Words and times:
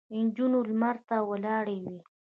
نجونې 0.25 0.59
لمر 0.69 0.95
ته 1.07 1.17
ولاړې 1.29 1.77
وې. 1.83 1.99